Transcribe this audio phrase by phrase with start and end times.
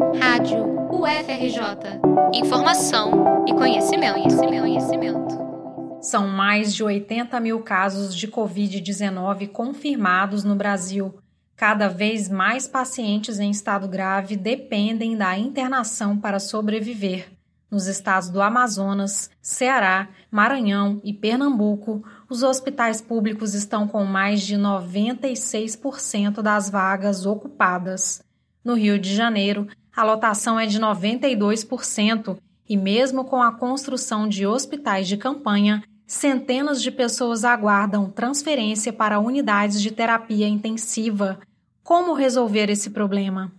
[0.00, 2.00] Rádio UFRJ.
[2.32, 5.38] Informação e conhecimento, conhecimento, conhecimento.
[6.00, 11.14] São mais de 80 mil casos de Covid-19 confirmados no Brasil.
[11.54, 17.28] Cada vez mais pacientes em estado grave dependem da internação para sobreviver.
[17.70, 24.56] Nos estados do Amazonas, Ceará, Maranhão e Pernambuco, os hospitais públicos estão com mais de
[24.56, 28.24] 96% das vagas ocupadas.
[28.64, 29.66] No Rio de Janeiro,
[29.96, 36.82] a lotação é de 92% e, mesmo com a construção de hospitais de campanha, centenas
[36.82, 41.38] de pessoas aguardam transferência para unidades de terapia intensiva.
[41.82, 43.52] Como resolver esse problema?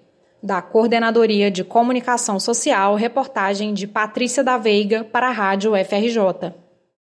[0.44, 6.54] Da Coordenadoria de Comunicação Social, reportagem de Patrícia da Veiga para a Rádio UFRJ.